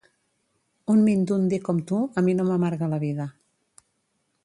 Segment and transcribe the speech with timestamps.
[0.93, 3.33] Un mindundi com tu a mi no m'amarga la vida